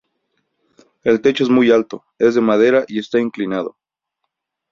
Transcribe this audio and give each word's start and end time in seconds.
El 1.03 1.21
techo 1.21 1.43
es 1.43 1.51
muy 1.51 1.69
alto, 1.69 2.03
es 2.17 2.33
de 2.33 2.41
madera 2.41 2.85
y 2.87 2.97
está 2.97 3.19
inclinado. 3.19 3.77